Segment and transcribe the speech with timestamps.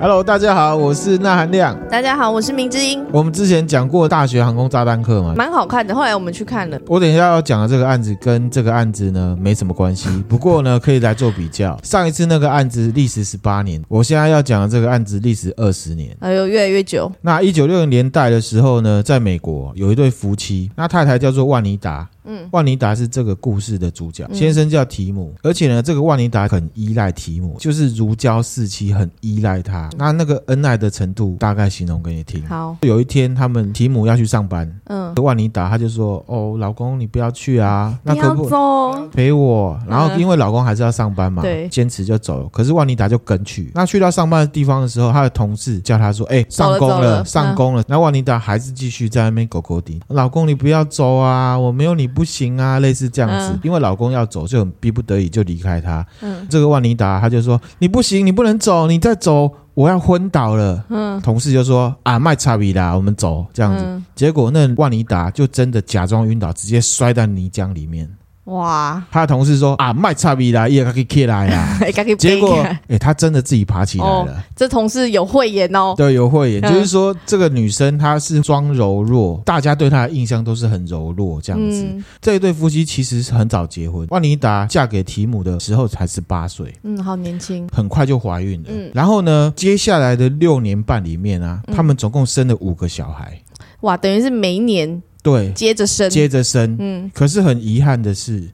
[0.00, 1.76] Hello，大家好，我是纳含亮。
[1.90, 3.04] 大家好，我是明之音。
[3.10, 5.92] 我们之前讲过大学航空炸弹课嘛，蛮好看的。
[5.92, 6.78] 后来我们去看了。
[6.86, 11.76] 我等一下要讲的这个案子跟这个案子呢没什么关系，不过呢可以来做比较。
[11.82, 17.10] 上一次那个案子历时十八年，我现在要讲的这个案子历时二十年，哎呦，越来越久。
[17.22, 22.08] 那一九六零年代的时候呢，在美国有一对夫妻，那太太叫做万妮达。
[22.28, 29.88] 嗯，万妮达是这个故事的主角，嗯、先生叫提姆，而且呢，这个万妮达很依赖提姆，就是如胶似漆，很依赖他。
[29.96, 32.46] 那那个恩爱的程度，大概形容给你听。
[32.46, 42.48] 好，有一天他们提姆要去上班，嗯，万妮达他就说：“哦，老公你不要去啊，那可不走陪我。”然后因为老公还是要上班嘛，对、嗯，坚持就走了。
[42.50, 43.70] 可是万妮达就跟去。
[43.74, 47.82] 那去到上班的地方的时候，他的同事叫他说：“哎、欸，上工了，上工了。
[47.82, 49.98] 嗯”那万妮达还是继续在那边狗狗顶。
[50.08, 56.04] 老公你不要走啊，我没有你不行啊，类似这样子，嗯、因为老公要走，就很逼不得已就离开他。
[56.20, 68.10] 嗯，这个万妮达他就说：“你不行，你不能走，你再走我要昏倒了。”嗯，同事就说：“啊，卖差比啦，我们走。”这样子，嗯、结果那万妮达就真的假装晕倒，直接摔在泥浆里面。
[68.48, 69.02] 哇！
[69.10, 71.78] 他的同事说啊，卖差比啦，也可以起来呀。
[72.18, 74.10] 结果，哎、欸，他真的自己爬起来了。
[74.10, 75.92] 哦、这同事有慧眼哦。
[75.98, 81.82] 对，有慧眼，嗯、就是说这个女生她是装柔弱，大家对她的印象都是很柔弱这样子。
[81.82, 88.68] 嗯、这一对夫妻其实是很早结婚，万妮达嫁给提姆的时候才十八岁，嗯，好年轻，很快就怀孕了。
[88.70, 93.38] 嗯，然后呢，接下来的六年半里面啊，他们总共生了五个小孩。
[93.82, 95.02] 哇，等于是每一年。
[95.30, 98.48] 对，接着生，接着生，嗯，可是很遗憾的是，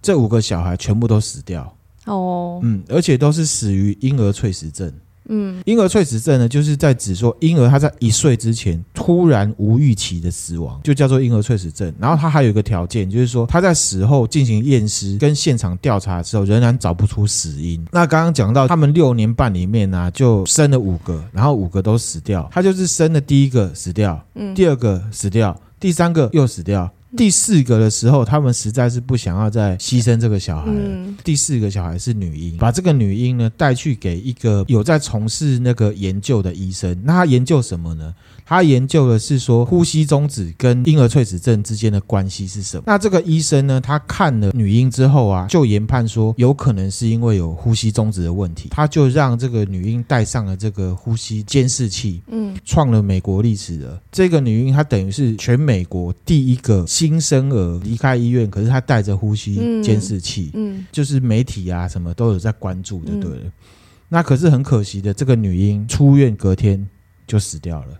[0.00, 4.92] 这五个小孩全部都死掉，哦，嗯，而且都是死于婴儿猝死症。
[5.32, 11.94] 嗯，婴儿猝死症呢，就是在指说婴儿他在一岁之前突然无预期的死亡，就叫做婴儿猝死症。
[12.00, 17.86] 然后他还有一个条件，就是说他在死后进行验尸跟现场调查的时候，仍然找不出死因。
[17.92, 22.48] 那刚刚讲到他们六年半里面呢、啊，就生了五个，然后五个都死掉。
[22.50, 26.92] 他就是生了第一个死掉，嗯，第二个死掉，第三个又死掉。
[27.16, 30.78] 第四个的时候，他们实在是不想要再牺牲这个小孩了。
[30.78, 36.96] 嗯、第四个小孩是女婴，把这个女婴呢带去给一个有在从事那个研究的医生。
[37.04, 38.14] 那他研究什么呢？
[38.46, 42.82] 他研究的是说呼吸中止跟婴儿猝死症之间的关系是什么？
[42.86, 56.86] 那这个医生呢，他看了女婴之后啊，就研判说有可能是因为有呼吸中止的问题，他就让这个女婴带上了这个呼吸监视器，嗯，创了美国历史的这个女婴，她等于是全美国第一个。
[57.00, 63.44] 新生儿离开医院，可是他带着呼吸监视器，嗯，嗯，就是媒体啊什么都有在关注的，对了。
[63.44, 63.52] 嗯、
[64.10, 66.86] 那可是很可惜的，这个女婴出院隔天
[67.26, 67.98] 就死掉了。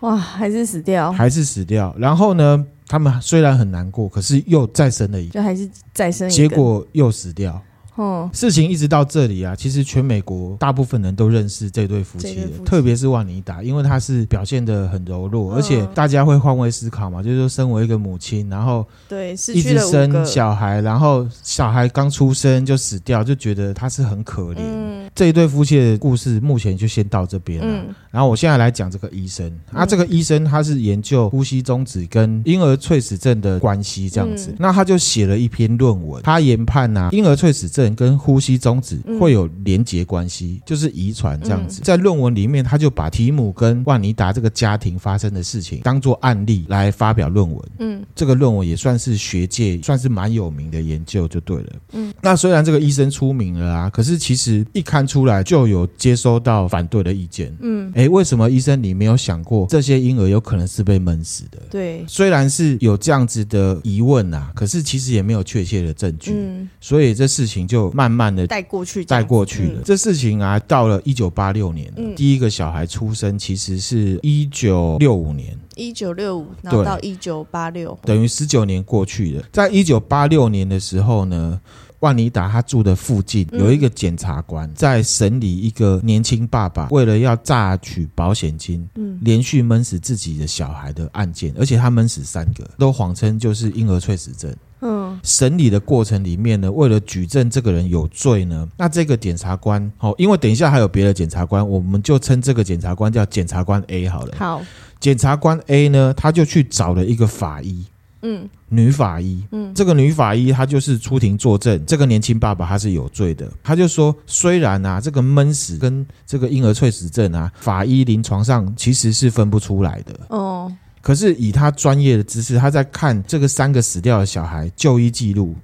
[0.00, 1.94] 哇，还是死掉，还是死掉。
[1.98, 7.62] 然后呢，他们虽然很难过，可是又再生了一个，就还是再生一个，结果又死掉。
[8.00, 12.64] 哦，事情一直到这里啊，其实全美国大部分人都认识这对夫妻的，妻。
[12.64, 24.60] 特别是万妮达，因为她是表现的很柔弱，嗯、而且大家会换位思考嘛，就是说身为一个母亲，然后对，一直生小孩，然后小孩刚出生就死掉，就觉得她是很可怜。
[24.60, 27.66] 嗯、这一对夫妻的故事目前就先到这边了。
[27.66, 37.90] 嗯、然后我现在来讲这个医生，啊，这个医生他是研究呼吸中止跟婴儿猝死症的关系这样子，嗯、那他就写了一篇论文，他研判啊，婴儿猝死症。
[38.00, 41.80] 跟呼吸中止会有连结关系，嗯、就是遗传这样子。
[41.80, 47.70] 嗯、在论文里面，他就把提姆跟万妮达这个家庭发生的事情当做案例来发表论文。
[47.78, 51.72] 嗯，这个论文也算是学界算是蛮有名的研究，就对了。
[51.92, 57.52] 嗯，那虽然这个医生出名了啊，可是其实一看出来就有接收到反对的意见。
[57.60, 61.58] 嗯，哎，为什么医生你没有想过这些婴儿有可能是被闷死的？
[61.70, 66.32] 对，虽然是有这样子的疑问啊，可是其实也没有确切的证据。
[66.34, 67.80] 嗯，所以这事情就。
[67.80, 69.80] 就慢慢的带过去，带过去了。
[69.82, 79.44] 这事情啊，到了一九八六年，第一个小孩出生，其实是一九六五年，一九六五，然后到一九八六，等于十九年过去了。
[79.50, 81.58] 在一九八六年的时候呢，
[82.00, 89.18] 万妮达他住的附近有一个检察官在审理一个年轻爸爸为了要榨取保险金，嗯。
[89.22, 94.54] 连续闷死自己的小孩的案件，而且他闷死三个，都谎称就是婴儿猝死症。
[94.80, 104.34] 嗯，审理的过程里面呢，为了举证这个人有罪呢，那这个检察官，哦，因为等一下还有别的检察官，我们就称这个检察官叫检察官 A 好了。
[104.38, 104.62] 好，
[104.98, 107.84] 检察官 A 呢，他就去找了一个法医，
[108.22, 120.14] 嗯，女法医，嗯，这个女法医她就是出庭作证，这个年轻爸爸他是有罪的，他就说，虽然啊，这个闷死跟这个婴儿猝死症啊，法医临床上其实是分不出来的。
[120.28, 120.70] 哦。
[121.02, 125.56] 可是以他专业的知识，他在看这个三个死掉的小孩就医记录，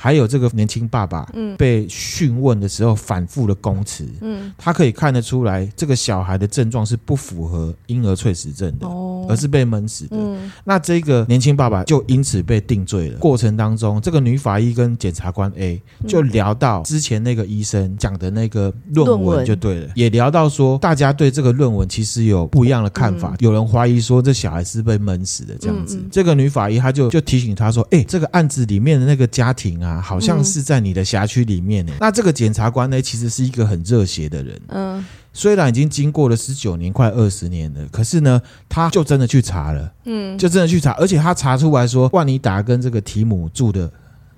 [0.00, 10.16] 还有这个年轻爸爸，嗯，被讯问的时候反复的供词，嗯，他可以看得出来，这个小孩的症状是不符合婴儿猝死症的，哦，而是被闷死的。
[10.16, 13.18] 嗯，那这个年轻爸爸就因此被定罪了。
[13.18, 26.00] 过程当中，这个女法医跟检察官 A 就聊到之前那个医生讲的那个论文，就对了，也聊到说，大家对这个论文其实有不一样的看法，有人怀疑说这小孩是被闷死的这样子。
[26.12, 31.92] 这个女法医她就就提醒他说，哎，这个案子里面的那个家庭啊，好像是在你的辖区里面呢。
[32.00, 35.04] 那这个检察官呢，其实是一个很热血的人，嗯。
[35.30, 43.88] 虽然已经经过了十九年，快二十年了，可是呢，他就真的去查了，嗯，就真的去查，而且他查出来说，万尼达跟这个提姆住的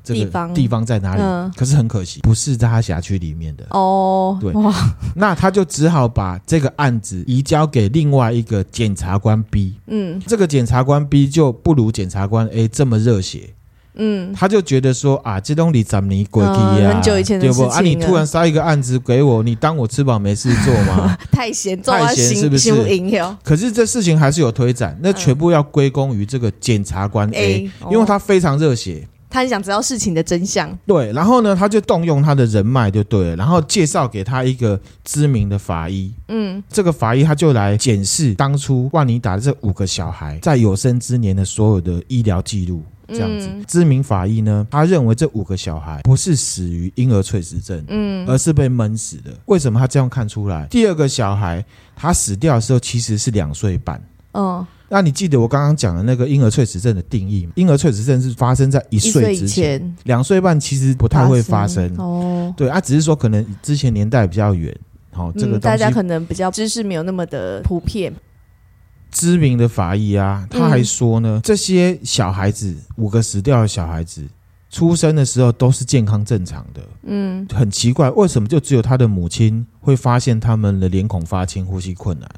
[0.04, 1.22] 这个地方在哪里？
[1.22, 4.36] 嗯、可是很可惜，不是在他辖区里面的哦。
[4.42, 4.74] 对，哇
[5.14, 13.54] 那他就只好把这个案子移交给另外一个检察官 B，嗯，这个检察官 B 就不如检察官 A 这么热血。
[13.94, 17.72] 嗯，他就觉得说啊，这东西怎么你鬼去呀，很久以前的事情了。
[17.72, 21.16] 啊，你突然塞一个案子给我，你当我吃饱没事做吗？
[21.32, 22.70] 太闲，太闲是不是？
[23.42, 30.76] 可是这事情还是有推展，那全部要归功于这个检察官 A，因为他非常热血，他很想知道事情的真相。
[30.86, 36.12] 对，然后呢，他就动用他的人脉就对了，然后介绍给他一个知名的法医。
[36.28, 42.82] 嗯，这个法医他就来检视当初万妮打的这五个小孩在有生之年的所有的医疗记录。
[43.12, 49.30] 这样子，嗯、知名法医呢，他认为这五个小孩不是死于婴儿猝死症，嗯，而是被闷死的。
[49.46, 50.66] 为什么他这样看出来？
[50.70, 51.64] 第二个小孩
[51.94, 54.02] 他死掉的时候其实是两岁半，
[54.32, 57.52] 哦，那你记得我刚刚讲的那个婴儿猝死症的定义吗？
[57.56, 64.76] 婴儿猝死症是发生在一岁之前，两岁半其实不太会发生，哦，对，啊，只是说可能之前年代比较远，
[65.12, 68.12] 好、哦，这个、嗯、大家可能比较知识没有那么的普遍。
[69.10, 74.24] 知名的法医啊，他还说呢，嗯、这些小孩子五个死掉的小孩子
[74.70, 82.30] 出生的时候都是健康正常的，嗯，很奇怪，为什么就只有他的母亲会发现他们的脸孔发青、呼吸困难？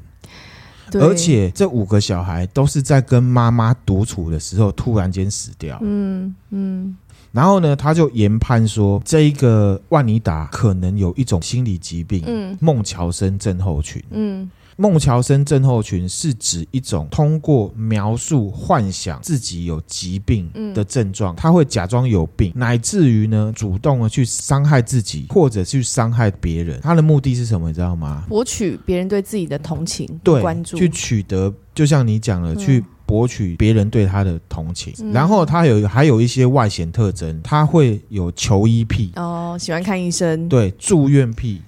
[0.89, 1.01] 对。
[1.01, 6.97] 而且这五个小孩都是在跟妈妈独处的时候突然间死掉，嗯嗯，
[7.31, 14.49] 然后呢，他就研判说，这一个万妮达可能有一种心理疾病，嗯，孟乔森症候群，嗯。
[14.77, 26.79] 孟乔森症候群是指一种通过描述、幻想自己有疾病的症状，他会假装有病，乃至于呢主动的去伤害自己，或者去伤害别人。
[26.81, 27.67] 他的目的是什么？
[27.67, 28.25] 你知道吗？
[28.27, 34.93] 博取别人对自己的同情、对关注，去取得，就像你讲的，去博取别人对他的同情。
[34.99, 41.61] 嗯、然后他有还有一些外显特征，他会有求医癖哦，喜欢看医生，对，住院癖。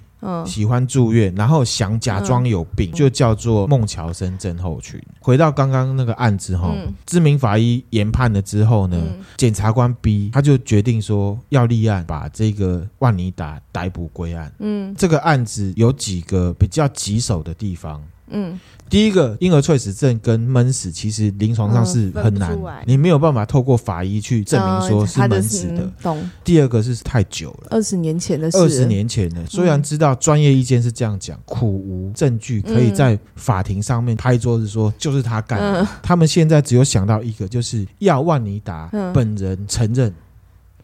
[0.46, 5.02] 喜欢住院，然后想假装有病，嗯、就叫做孟乔森症候群。
[5.20, 8.98] 回到刚刚那个案子哈，嗯、知名法医研判了之后呢，
[9.38, 14.52] 检、嗯、察官 B 他就决定说要立案，把这个万妮达逮捕归案。
[14.60, 18.04] 嗯，这个案子有几个比较棘手的地方。
[18.30, 18.60] 嗯。
[18.90, 25.92] 第一个婴儿猝死症跟闷死其实临床上是很难，你没有办法透过法医去证明说是闷死的。
[26.44, 28.58] 第二个是太久了，二十年前的事。
[28.58, 35.88] 二十年前的，虽然知道专业意见是这样讲，苦无证据可以在法庭上面拍桌子说就是他干的。
[36.04, 40.14] 他们现在只有想到一个，就是要万妮达本人承认。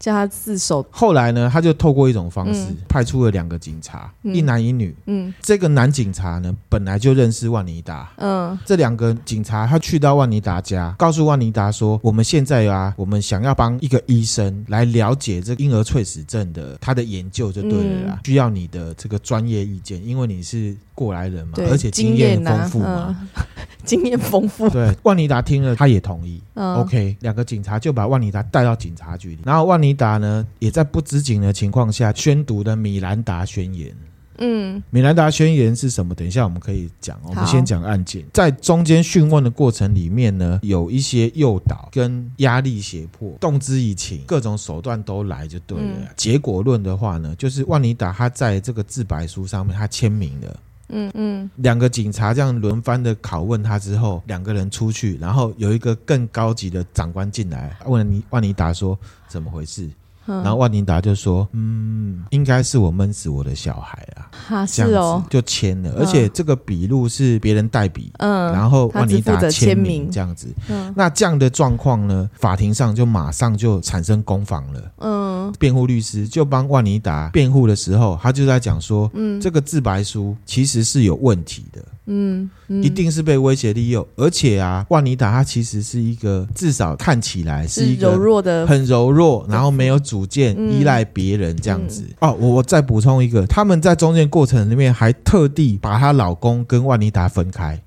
[0.02, 0.86] 叫他自首。
[0.90, 4.94] 后来呢，他就透过一种方式，派出了两个警察，一男一女。
[5.06, 8.12] 嗯，这个男警察呢，本来就认识万妮达。
[8.18, 23.30] 嗯，这两个警察他去到万妮达家，告诉万妮达说：“我们现在啊，我们想要帮一个医生来了解这婴儿猝死症的他的研究就对了啦，需要你的这个专业意见，因为你是过来人嘛，而且经验丰富嘛。”
[23.84, 26.40] 经验丰富，对，万尼达听了，他也同意。
[26.54, 33.92] 嗯、OK，两个警察就把万尼达带到警察局里，然后万尼达呢，也在不知情的情况下宣读的米兰达宣言。
[34.38, 36.14] 嗯，米兰达宣言是什么？
[36.14, 37.20] 等一下我们可以讲。
[37.28, 45.92] 我们先讲案件，在中间讯问的过程里面呢，有一些诱导跟压力胁迫，动之以情，各种手段都来就对了。
[46.02, 50.56] 嗯、结果论的话呢，就是万尼达他在这个自白书上面他签名了。
[50.92, 59.90] 嗯嗯，两个警察这样轮番的拷问他之后，两个人出去，然后有一个更高级的长官进来问你万尼达说怎么回事，
[60.26, 70.10] 然后万妮达就说嗯，应该是我闷死我的小孩啊，哈是哦，就签了，而且这个笔录是别人代笔，嗯，然后万妮达签名。
[70.12, 75.52] 这样子，嗯，那这样的状况呢，法庭上就马上就产生攻防了，嗯。
[75.52, 82.50] 的辩护律师就帮万妮达辩护的时候，他就在讲说，嗯，这个自白书其实是有问题的，嗯，嗯，
[82.82, 92.06] 一定是被威胁利诱，而且啊，万妮达她其实是一个至少看起来是一个柔弱的，很柔弱，然后没有主见，依赖别人这样子。
[92.20, 97.82] 哦，我我再补充一个，他们在中间过程里面还特地把她老公跟万妮达分开。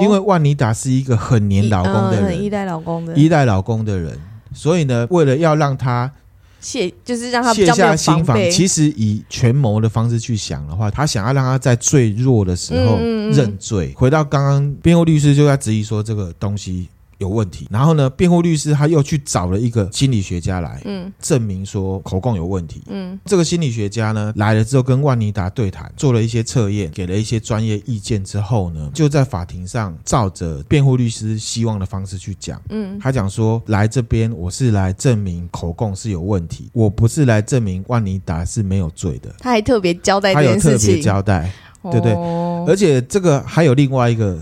[0.00, 4.18] 因为万妮达是一个很黏老公的人，很依赖老公的，依赖老公的人，
[4.54, 6.10] 所以呢，为了要让他
[6.64, 12.96] 卸，就是让他卸下心防，其实以权谋的方式去想的话，他想要让他在最弱的时候
[13.30, 13.92] 认罪。
[13.94, 16.88] 回到刚刚，辩护律师就在质疑说这个东西。
[17.18, 41.50] 有问题，然后呢，辩护律师他又去找了一个心理学家来，嗯，证明说口供有问题，嗯，这个心理学家呢来了之后跟万妮达对谈，做了一些测验，给了一些专业意见之后呢，就在法庭上照着辩护律师希望的方式去讲，嗯，他讲说来这边我是来证明口供是有问题，我不是来证明万妮达是没有罪的，他还特别交代，他有特别交代，
[41.82, 42.12] 对不对？
[42.14, 44.38] 哦，而且这个还有另外一个。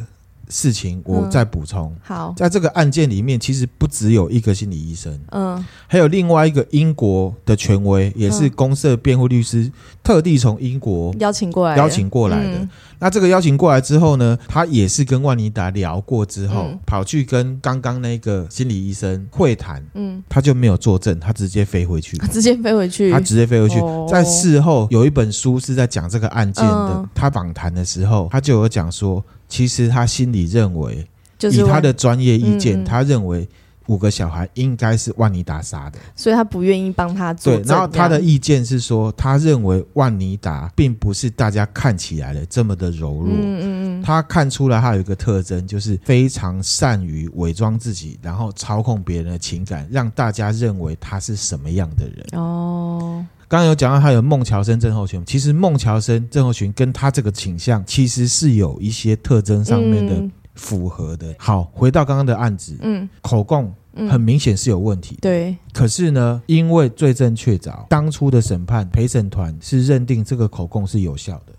[0.48, 1.92] 事情我再补充。
[1.92, 9.70] 嗯，好，在这个案件里面，其实不只有一个心理医生，嗯，还有另外一个英国的权威，也是公社辩护律师，
[10.02, 12.58] 特地从英国邀请过来，邀请过来的。
[12.58, 12.68] 嗯，
[12.98, 23.78] 那这个邀请过来之后呢，他也是跟万妮达聊过之后，嗯，跑去跟刚刚那个心理医生会谈，嗯，他就没有作证，他直接飞回去， 直接飞回去，他直接飞回去。
[23.80, 29.24] 哦，在事后有一本书是在讲这个案件的，嗯，他访谈的时候，他就有讲说。
[29.52, 31.06] 其实他心里认为，
[31.40, 33.46] 以他的专业意见，他认为
[33.86, 37.54] 五个小孩应该是万妮达杀的，所以他不愿意帮他做。
[37.54, 43.28] 对，然后他的意见是说，他认为万妮达并不是大家看起来的这么的柔弱。
[43.28, 52.40] 嗯嗯嗯，他看出来他有一个特征，就是非常善于伪装自己，然后操控别人的情感，让大家认为他是什么样的人。
[52.40, 53.22] 哦。
[53.52, 61.34] 刚刚有讲到他有孟乔森症候群，其实孟乔森症候群跟他这个倾向其实是有一些特征上面的符合的。
[61.38, 63.70] 好，回到刚刚的案子，嗯，口供
[64.08, 65.54] 很明显是有问题，对。
[65.74, 71.52] 可是呢，因为罪证确凿，当初的审判陪审团是认定这个口供是有效的，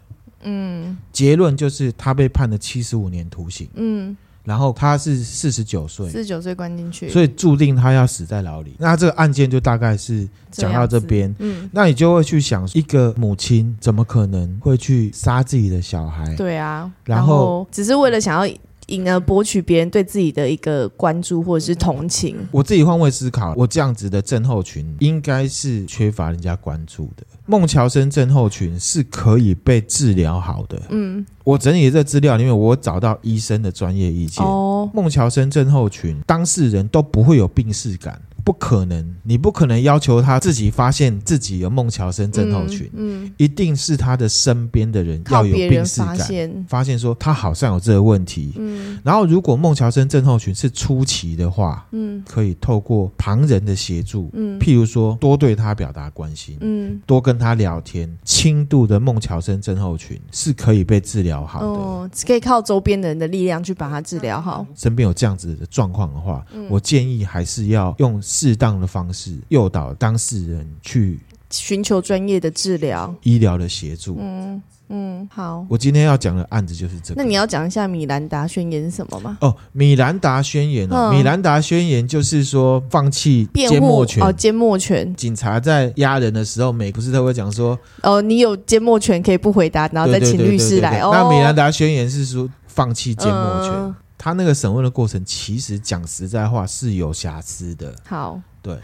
[0.45, 4.17] 嗯，结论就是他被判了七十五年徒刑，嗯。
[4.43, 8.75] 然后他是四十九岁，四十九岁关进去，所以注定他要死在牢里。
[8.77, 16.35] 那这个案件就大概是讲到这边，嗯，那你就会去想，一个母亲怎么可能会去杀自己的小孩？
[16.35, 18.53] 对啊，然后，然后只是为了想要。
[18.87, 22.37] 赢而博取别人对自己的一个关注或者是同情。
[22.51, 27.23] 我自己换位思考，我这样子的症候群应该是缺乏人家关注的。
[27.45, 30.81] 孟乔生症候群是可以被治疗好的。
[30.89, 34.43] 嗯，我整理这资料里面，我找到医生的专业意见。
[34.45, 38.21] 哦，孟乔生症候群当事人都不会有病逝感。
[38.43, 64.67] 不可能，你不可能要求他自己发现自己有孟乔森症候群，嗯，嗯，一定是他的身边的人要有病识感，发现，发现说他好像有这个问题，嗯，然后如果孟乔森症候群是初期的话，嗯，可以透过旁人的协助，嗯，譬如说多对他表达关心，嗯，多跟他聊天，轻度的孟乔森症候群是可以被治疗好的，哦，可以靠周边的人的力量去把它治疗好。
[64.75, 68.21] 身边有这样子的状况的话，嗯，我建议还是要用。
[68.33, 71.19] 适当的方式诱导当事人去
[71.51, 74.17] 寻求专业的治疗、医疗的协助。
[74.19, 74.59] 嗯
[74.89, 75.63] 嗯，好。
[75.69, 77.21] 我今天要讲的案子就是这个。
[77.21, 79.37] 那你要讲一下米兰达宣言是什么吗？
[79.41, 85.15] 哦，米兰达宣言哦，嗯、米兰达宣言就是说放弃缄默权哦，缄默权。
[85.15, 90.99] 警察在押人的时候，美不是都会讲说哦，你有缄默权可以不回答，然后再请律师来。
[91.01, 93.71] 哦，那米兰达宣言是说放弃缄默权。
[93.73, 97.93] 嗯他那个审问的过程，其实讲实在话是有瑕疵的。
[98.07, 98.77] 好，对。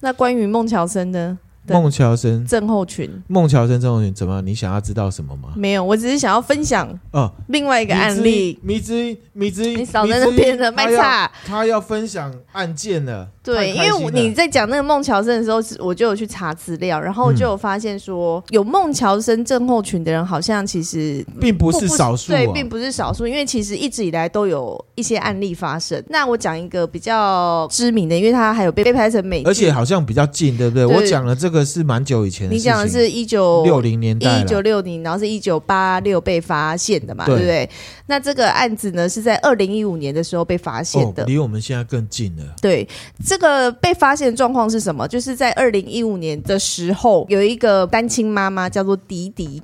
[0.00, 1.38] 那关于孟乔森的？
[1.68, 4.40] 孟乔森症候群，孟乔森症候群怎么？
[4.42, 5.52] 你想要知道什么吗？
[5.56, 8.58] 没有，我只是想要分享哦，另外一个案例。
[8.62, 11.30] 米之音，米之，你少在那边的卖差。
[11.46, 13.28] 他要分享案件了。
[13.54, 22.32] 对，因为我你在讲那个孟乔森的时候，我就有去查资料，然后就有发现说，有孟乔森症候群的人，好像其实并不是少数。
[22.32, 26.02] 对，并不是少数，因为其实一直以来都有一些案例发生。
[26.08, 30.84] 那我讲一个比较知名的，因为他还有被被拍成美，而且好像比较近，对不对？
[30.84, 37.68] 我讲了这个是蛮久以前的，你讲的是一九六零年代，一九六零，然后是一九八六被发现的嘛，对不对？
[38.06, 42.44] 那这个案子呢，是在二零一五年的时候被发现的，离我们现在更近了。
[42.60, 42.86] 对，
[43.24, 45.06] 这这个被发现状况是什么？
[45.06, 49.62] 就是在二零一五年的时候，有一个单亲妈妈叫做迪迪。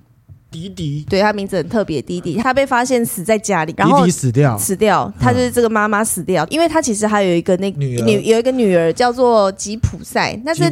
[0.54, 8.04] 迪迪，对，他名字很特别，迪迪，他被发现死在家里，然后迪迪死掉，死掉，他就是这个妈妈死掉，嗯、因为他其实还有一个那女儿。
[8.04, 10.62] 女有一个女儿叫做吉普赛，那是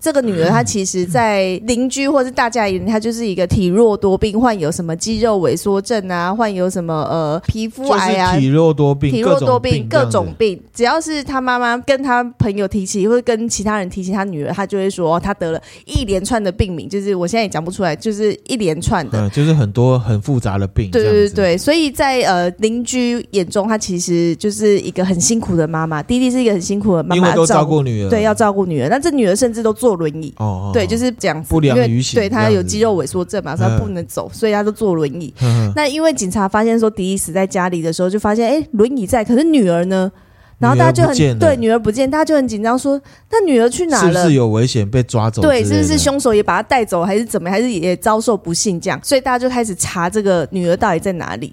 [0.00, 19.27] 这个女儿，她其实在邻居或是大家眼里，她就是一个体弱多病，患有什么肌肉萎缩症啊，患有什么呃皮肤癌啊，体弱多病，体弱多病各种病，只要是他妈妈跟他朋友提起，或者跟其他人提起他女儿，他就会说他得了一连串的病名，就是我现在也讲不出来，就是一连串的。
[19.28, 26.02] 嗯就是很多很复杂的病，对对对，所以在呃邻居眼中，她其实就是一个很辛苦的妈妈。
[26.02, 28.88] 弟弟是一个很辛苦的妈妈，因为都照顾女儿，对，要照顾女儿。
[28.88, 35.32] 那这女儿甚至都坐轮椅，哦，对，就是这样子，不良于行，对，她有肌肉萎缩症嘛，所以她不能走，所以她都坐轮椅。
[35.74, 40.10] 那因为警察发现说弟弟死在家里的时候，就发现哎，轮椅在，可是女儿呢？
[40.58, 43.00] 然后大家就很对女儿不见，大家就很紧张，说
[43.30, 44.12] 那女儿去哪了？
[44.12, 45.40] 是不是有危险被抓走？
[45.40, 47.48] 对，是不是凶手也把她带走，还是怎么？
[47.48, 48.98] 还是也遭受不幸这样？
[49.02, 51.52] 所以大家就开始查这个女儿到底在哪里。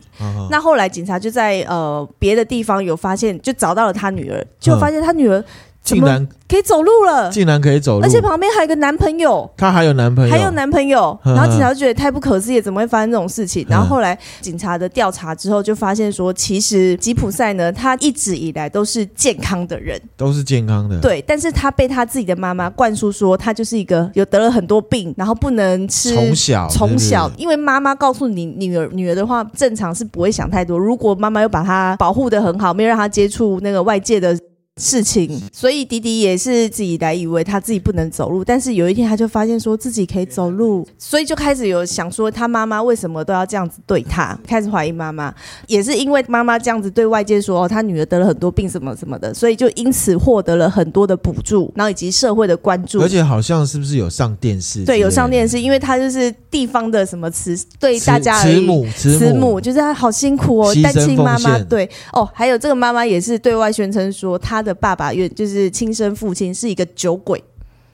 [0.49, 5.43] 那后来警察就在呃别的地方有发现，就找到了他女儿，就发现他女儿。
[5.85, 11.17] 竟然可以走路了，竟然可以走路，而且旁边还有个男朋友，他还有男朋友，还有男朋友。
[11.23, 13.65] 然后警察就觉得太不可思议，怎么会发生这种事情？
[13.69, 20.99] 然后后来警察的调查之后，就发现说，其实吉普赛呢，他一直以来都是健康的人，都是健康的。
[20.99, 26.15] 对，但是他被他自己的妈妈灌输说，他就是一个有得了很多病，然后不能吃。
[26.15, 30.79] 从小，从小，因为妈妈告诉你女儿，女儿的话正常是不会想太多。
[30.79, 34.35] 如果妈妈又把她保护的很好，没有让她接触那个外界的。
[34.81, 45.33] 事情，所以迪迪也是自己来以为他自己不能走路，但是有一天他就发现说自己可以走路，所以就开始有想说他妈妈为什么都要这样子对他，开始怀疑妈妈，
[45.67, 54.83] 也是因为妈妈这样子对外界说哦，他女儿得了很多病什么什么的，所以就因此获得了很多的补助，然后以及社会的关注，而且好像是不是有上电视？
[54.83, 61.89] 对，有上电视，因为他就是地方的什么慈对大家慈母慈母，慈母就是他好辛苦哦，单亲妈妈对。
[62.11, 64.64] 哦，还有这个妈妈也是对外宣称说他。
[64.65, 67.41] 的爸爸，因就是亲生父亲是一个酒鬼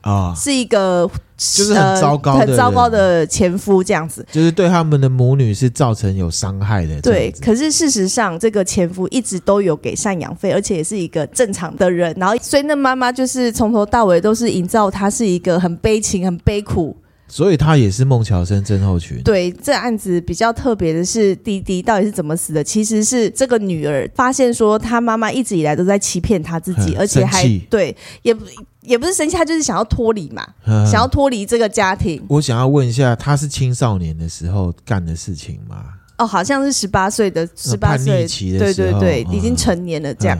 [0.01, 6.99] 啊，是一个就是很糟糕、很糟糕的前夫，这样子，就是对他们的母女是造成有伤害的。
[7.01, 12.15] 对，可是事实上，这个前夫一直都有给赡养费，而且也是一个正常的人。
[12.17, 16.95] 然后，所以那妈妈就是从头到尾都是营造他是一个很悲情、很悲苦。
[17.31, 19.23] 所以他也是孟乔生症候群。
[19.23, 22.61] 对，这案子比较特别的是，弟弟到底是怎么死的？
[22.61, 28.45] 其实是这个女儿发现说，她妈妈一直以来都在欺骗她自己，而且还对，也不
[28.81, 32.21] 也不是生气，她就是想要脱离嘛，想要脱离这个家庭。
[32.27, 35.85] 我想要问一下，他是青少年的时候干的事情吗？
[36.17, 38.27] 哦，好像是十八岁的，十八岁，
[38.59, 40.37] 对对对，已经成年了这样。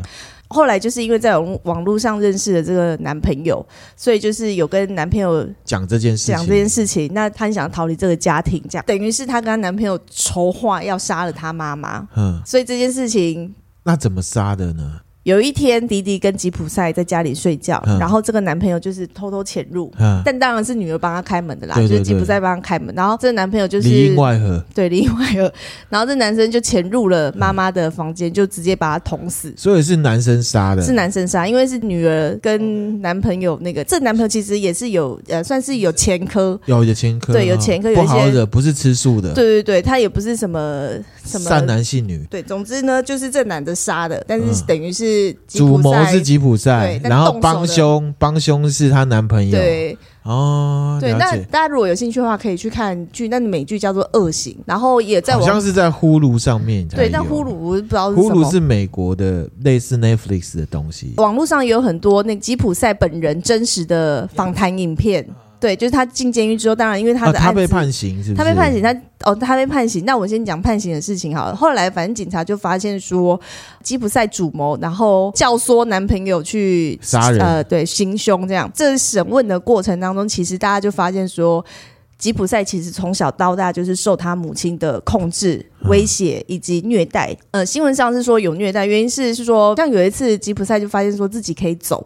[0.52, 7.10] 后来就是因为在网网络上认识了这个男朋友，所以就是有跟男朋友讲这件事，讲这件事情。
[7.14, 12.08] 那她很想逃离这个家庭，这样等于是她跟她男朋友筹划要杀了她妈妈。
[12.16, 15.00] 嗯，所以这件事情，那怎么杀的呢？
[15.24, 22.94] 有一天，迪迪跟吉普赛在家里睡觉，嗯、然后这个男朋友就是偷偷潜入，嗯、但当然是女儿帮他开门的啦，对对对，就是吉普赛帮他开门。
[22.96, 25.54] 然后这个男朋友就是里应外合，对，里应外合。
[25.90, 29.54] 然后这男生就潜入了妈妈的房间，嗯、就直接把她捅死。
[29.56, 40.90] 所以是男生杀的，是男生杀，因为是女儿跟男朋友那个，这男朋友其实也是有呃，算是有前科，有有前科，对，有前科，有一些不好惹，不是吃素的，对对对，他也不是什么
[41.24, 45.11] 什么善男信女，对，总之呢，就是这男的杀的，但是等于是
[45.48, 49.58] 主谋是吉普赛，然后帮凶帮凶是她男朋友。
[49.58, 53.28] 对哦，对，那大家如果有兴趣的话，可以去看剧。
[53.28, 56.88] 那美剧叫做《恶行》，然后也在好像是在呼噜上面。
[56.88, 61.16] 对，但呼噜我不知道是呼噜是美国的类似 Netflix 的东西。
[61.18, 65.26] 网络上也有很多那吉普赛本人真实的访谈影片。
[65.62, 68.36] 对，就是他进监狱之后，当然因为他的他被判刑是不是？
[68.36, 68.92] 他被判刑，他
[69.24, 70.04] 哦，他被判刑。
[70.06, 71.56] 那我先讲判刑的事情好了。
[71.56, 73.40] 后来反正警察就发现说，
[73.84, 78.68] 吉普赛主谋，然后教唆男朋友去杀人，呃，对，行凶这样。
[78.74, 81.64] 这审问的过程当中，其实大家就发现说，
[82.18, 87.38] 吉普赛其实从小到大就是受他母亲的控制、威胁以及虐待。
[87.52, 92.04] 呃，新闻上是说有虐待，原因是是说，像有一次吉普赛就发现说自己可以走。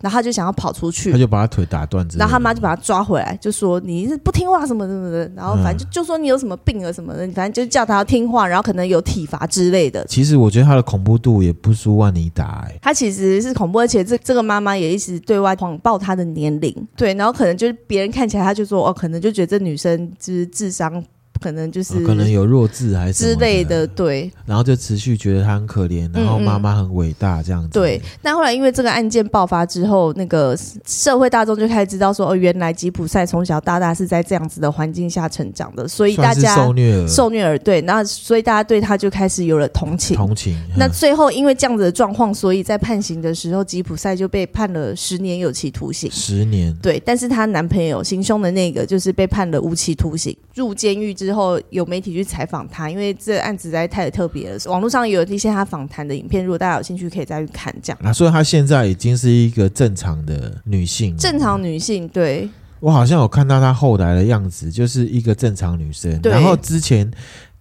[0.00, 10.04] 然后他就想要跑出去，他就把他腿打断，然后他妈就把他抓回来，就说你是不听话什么什么的，然后反正就就说你有什么病啊什么的，反正就叫他要听话，然后可能有体罚之类的。
[10.06, 21.04] 其实我觉得他的恐怖度也不输万妮达，哎，他其实是恐怖，而且这这个妈妈也一直对外谎报他的年龄，对，然后可能就是别人看起来他就说哦，可能就觉得这女生就是智商。
[21.40, 24.30] 可能就是、哦、可能有弱智还是之类的，对。
[24.46, 27.68] 然后就持续觉得他很可怜，然后妈妈很伟大这样子。
[27.68, 28.02] 嗯嗯对。
[28.22, 37.80] 但后来因为这个案件爆发之后，那个社会大众就开始知道说，哦，原来吉普赛从小到大是在这样子的环境下成长的，所以大家受虐儿，受虐儿，对。
[37.82, 40.54] 那所以大家对他就开始有了同情，同情。
[40.76, 46.10] 那最后因为这样子的状况，所以在判刑的时候，吉普赛就被判了十年有期徒刑。
[46.10, 46.76] 十年。
[46.82, 47.00] 对。
[47.04, 50.36] 但是她男朋友行凶的那个，就是被判了无期徒刑。
[50.54, 52.10] 入监狱之后，有媒体。
[52.10, 54.58] 去采访他，因为这个案子实在太特别了。
[54.66, 57.72] 网络上有一些他访谈的影片，如果大家有兴趣，可以再去看。
[57.80, 62.08] 这样，那所以她现在已经是一个正常的女性，正常女性。
[62.08, 66.20] 对，我好像有看到她后来的样子，就是一个正常女生。
[66.24, 67.10] 然后之前。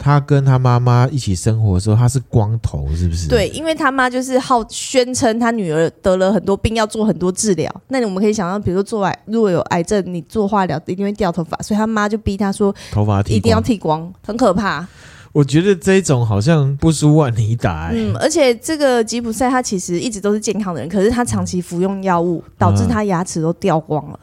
[0.01, 3.27] 她跟她妈妈一起生活的时候，她是光头，是不是？
[3.27, 7.69] 对，因为她妈就是好宣称她女儿得了很多病，要做很多治疗。
[7.89, 14.87] 那我们可以想到，比如说做癌，如果有癌症，你做化疗一定会掉头发，所以她妈就逼她说，头发一定要剃光，很可怕。
[15.33, 17.93] 我觉得这一种好像不输万妮达、欸。
[17.93, 24.17] 嗯，而且这个吉普赛他其实一直都是健康的人，可是他长期服用药物，导致他牙齿都掉光了。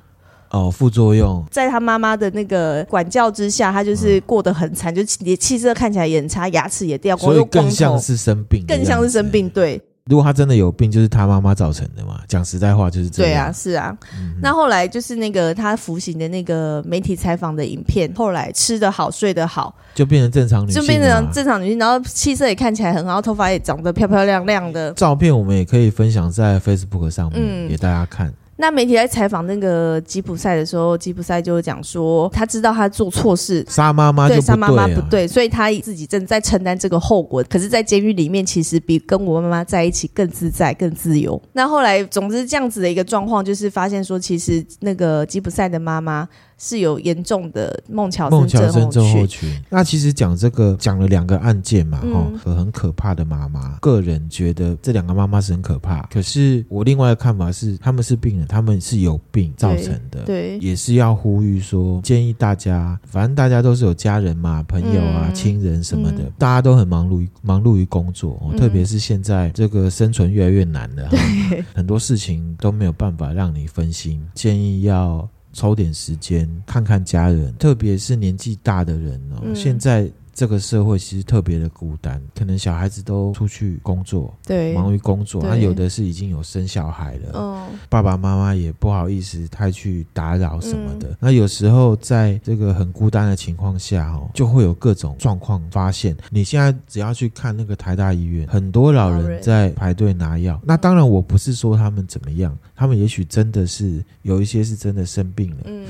[0.50, 9.48] 哦，副作用，在他妈妈的那个管教之下，他就是过得很惨，嗯、就气气色看起来也很差，牙齿也掉光，所以更像是生病，更像是生病。
[9.50, 12.20] 对，如果他真的有病，就是他妈妈造成的嘛。
[12.28, 13.32] 讲实在话，就是这样。
[13.32, 13.96] 对啊，是啊。
[14.16, 24.92] 嗯、那后来就是那个他服刑的那个媒体采访的影片，后来吃得好，睡得好，就变成正常女性，就变成正常女性，然后气色也看起来很好，头发也长得漂漂亮亮的。
[24.92, 28.32] 照片我们也可以分享在 Facebook 上面，嗯、给大家看。
[28.56, 37.44] 那媒体在采访那个吉普赛的时候，吉普赛就讲说，他知道他做错事，杀妈妈对，杀妈妈不对，所以他自己正在承担这个后果。
[37.50, 41.40] 可是，在监狱里面，其实比跟我妈妈在一起更自在、更自由。
[41.52, 46.26] 那后来，总之这样子的一个状况，就是发现说，其实那个吉普赛的妈妈。
[46.58, 49.48] 是有严重的孟乔森症候群。
[49.68, 53.76] 那其实讲这个讲了两个案件嘛，哈、嗯，很可怕的妈妈。
[53.80, 56.02] 个人觉得这两个妈妈是很可怕。
[56.12, 60.22] 可是我另外的看法是，他们是病人，他们是有病造成的。
[60.24, 74.26] 对，对也是要呼吁说，建议大家，反正大家都是有家人嘛，朋友啊、亲、嗯、人什么的，嗯、大家都很忙碌于忙碌于工作，嗯、特别是现在这个生存越来越难了，对 很多事情都没有办法让你分心。
[74.34, 75.28] 建议要。
[75.56, 79.40] 抽点时间看看家人，特别是年纪大的人哦。
[79.42, 80.08] 嗯、现在。
[80.36, 91.08] 这个社会其实特别的孤单，可能小孩子都出去工作，对，忙于工作，他有的是已经有生小孩了，哦、爸爸妈妈也不好意思太去打扰什么的。
[91.08, 96.14] 嗯、那有时候在这个很孤单的情况下，哦，就会有各种状况发现。
[96.28, 100.60] 你现在只要去看那个台大医院，很多老人在排队拿药。
[100.62, 105.86] 那当然，我不是说他们怎么样，他们也许真的是有一些是真的生病了，嗯。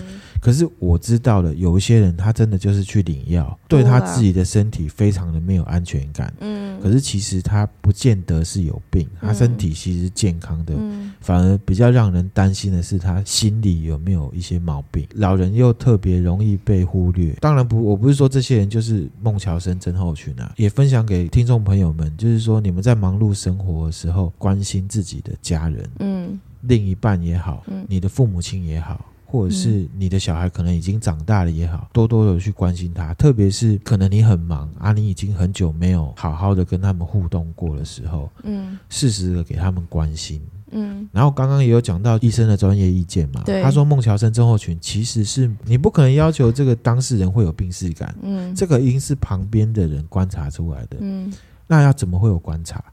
[0.46, 6.32] 可是我知道了，有一些人他真的就是去领药，对他自己的身体非常的没有安全感。
[6.38, 15.04] 嗯，可是其实他不见得是有病，他身体其实是健康的，嗯，反而比较让人担心的是他心里有没有一些毛病。
[15.14, 17.32] 老人又特别容易被忽略。
[17.40, 29.04] 当然不，我不是说这些人就是孟乔生症候群啊，也分享给听众朋友们，就是说你们在忙碌生活的时候，关心自己的家人，嗯，另一半也好，嗯，你的父母亲也好。
[29.26, 41.08] 或者是你的小孩可能已经长大了也好，多多的去关心他，特别是可能你很忙啊，你已经很久没有好好的跟他们互动过的时候，嗯，适时的给他们关心，嗯。
[41.12, 51.32] 然后刚刚也有讲到医生的专业意见嘛，对他说孟乔森症候群其实是你不可能要求这个当事人会有病视感，嗯，这个应是旁边的人观察出来的，嗯。
[51.68, 52.84] 那要怎么会有观察？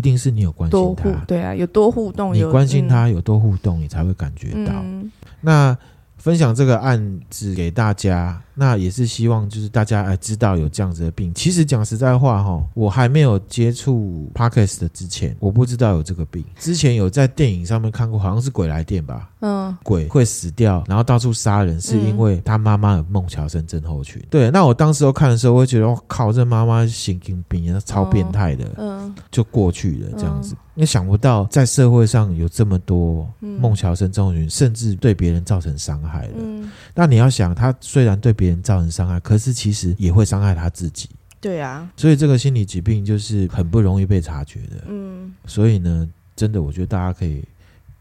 [0.00, 4.72] 一定是你有关心他，对啊，有多互动，你关心他有多互动，你才会感觉到。
[4.72, 5.76] 嗯那
[6.16, 8.40] 分享这个案子给大家。
[8.60, 11.32] 那也是希望，就是大家哎知道有这样子的病。
[11.32, 16.44] 其实讲实在话哈，我还没有接触 Podcast 的之前，我不知道有这个病。
[16.58, 19.30] 之前有在电影上面看过，好像是鬼来电吧？
[19.40, 24.22] 嗯，鬼会死掉，然后到处杀人，是因为他妈妈有孟乔森症候群。
[24.28, 28.66] 对，那我当时候看的时候，我会觉得，我靠，这妈妈神经病，超变态的。
[28.76, 30.54] 嗯，就过去了这样子。
[30.76, 36.34] 因为想不到在社会上有这么多孟乔森症候群，甚至对别人造成伤害了。
[36.38, 41.10] 嗯，那你要想，他虽然对别人造成伤害，可是其实也会伤害他自己。
[41.40, 44.84] 对啊，所以这个心理疾病就是很不容易被察觉的。
[44.88, 47.42] 嗯，所以呢，真的，我觉得大家可以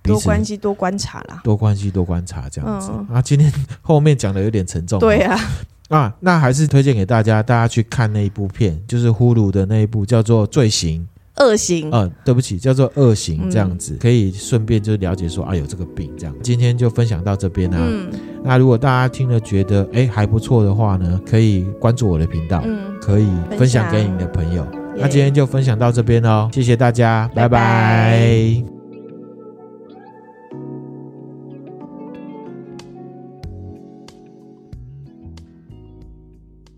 [0.03, 2.89] 多关系、多观察啦，多关系、多观察这样子。
[2.91, 4.99] 嗯、啊，今天 后面讲的有点沉重。
[4.99, 5.39] 对啊，
[5.89, 11.01] 啊，那还是推荐给大家，大家去看那一部片，就是 Hulu 的那一部叫做《罪行》。
[11.39, 11.89] 二型。
[11.91, 16.35] 呃，对不起，叫做恶行这样子，嗯、可以顺便就了解说啊，有这个病这样。
[16.43, 17.77] 今天就分享到这边啊。
[17.79, 18.11] 嗯、
[18.43, 24.65] 那如果大家听了觉得哎还不错的话呢，可以关注我的频道，嗯、可以分享给你的朋友。
[24.95, 27.49] 那今天就分享到这边喽，谢谢大家，拜拜。
[27.49, 28.78] 拜拜。